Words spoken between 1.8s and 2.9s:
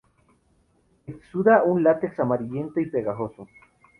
látex amarillento y